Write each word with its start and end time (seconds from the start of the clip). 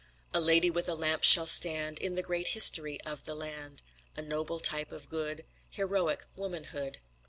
A 0.33 0.41
Lady 0.41 0.71
with 0.71 0.89
a 0.89 0.95
Lamp 0.95 1.23
shall 1.23 1.45
stand, 1.45 1.99
In 1.99 2.15
the 2.15 2.23
great 2.23 2.47
history 2.47 2.99
of 3.01 3.25
the 3.25 3.35
land, 3.35 3.83
A 4.17 4.23
noble 4.23 4.59
type 4.59 4.91
of 4.91 5.09
good, 5.09 5.45
Heroic 5.69 6.25
womanhood. 6.35 6.97